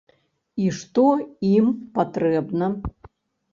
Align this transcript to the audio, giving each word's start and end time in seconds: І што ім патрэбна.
І 0.63 0.71
што 0.77 1.03
ім 1.51 1.69
патрэбна. 1.99 2.73